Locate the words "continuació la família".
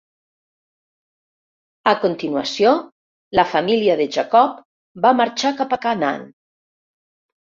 2.05-3.97